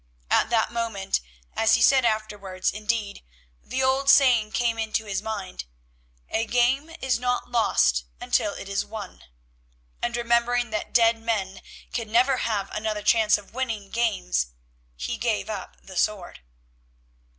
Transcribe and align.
At 0.31 0.49
that 0.49 0.71
moment, 0.71 1.21
as 1.55 1.75
he 1.75 1.81
said 1.83 2.05
afterwards 2.05 2.71
indeed, 2.71 3.21
the 3.63 3.83
old 3.83 4.09
saying 4.09 4.51
came 4.51 4.79
into 4.79 5.05
his 5.05 5.21
mind, 5.21 5.65
"A 6.31 6.47
game 6.47 6.89
is 7.01 7.19
not 7.19 7.51
lost 7.51 8.05
until 8.19 8.55
it 8.55 8.67
is 8.67 8.83
won," 8.83 9.21
and 10.01 10.17
remembering 10.17 10.71
that 10.71 10.91
dead 10.91 11.21
men 11.21 11.61
can 11.93 12.11
never 12.11 12.37
have 12.37 12.71
another 12.71 13.03
chance 13.03 13.37
of 13.37 13.53
winning 13.53 13.91
games, 13.91 14.47
he 14.95 15.17
gave 15.17 15.51
up 15.51 15.77
the 15.83 15.95
sword. 15.97 16.39